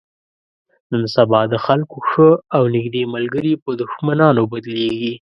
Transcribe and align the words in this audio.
نن 0.91 1.03
سبا 1.15 1.41
د 1.51 1.55
خلکو 1.65 1.97
ښه 2.09 2.29
او 2.55 2.63
نیږدې 2.75 3.03
ملګري 3.15 3.53
په 3.63 3.69
دښمنانو 3.81 4.41
بدلېږي. 4.51 5.13